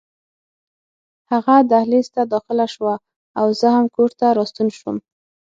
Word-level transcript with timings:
هغه 1.31 1.55
دهلېز 1.71 2.07
ته 2.15 2.21
داخله 2.33 2.65
شوه 2.73 2.95
او 3.39 3.47
زه 3.59 3.67
هم 3.75 3.85
کور 3.95 4.09
ته 4.19 4.25
راستون 4.37 4.67
شوم. 4.77 4.97